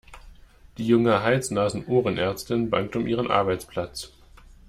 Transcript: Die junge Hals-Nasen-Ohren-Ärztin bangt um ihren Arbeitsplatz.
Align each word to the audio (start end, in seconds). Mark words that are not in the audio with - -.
Die 0.79 0.87
junge 0.87 1.21
Hals-Nasen-Ohren-Ärztin 1.21 2.71
bangt 2.71 2.95
um 2.95 3.05
ihren 3.05 3.29
Arbeitsplatz. 3.29 4.11